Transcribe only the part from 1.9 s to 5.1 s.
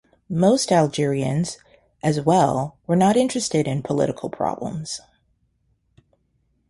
as well, were not interested in political problems.